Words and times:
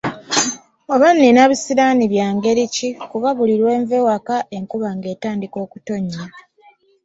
Oba 0.93 1.07
nina 1.17 1.41
bisiraani 1.51 2.03
bya 2.13 2.27
ngeri 2.35 2.63
ki 2.75 2.87
kuba 3.11 3.29
buli 3.37 3.55
lwe 3.61 3.73
nva 3.81 3.95
awaka 4.01 4.35
enkuba 4.57 4.89
nga 4.95 5.07
etandika 5.15 5.57
okutonnya? 5.65 6.21